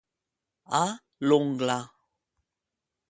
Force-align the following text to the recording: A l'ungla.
A 0.79 0.81
l'ungla. 1.27 1.79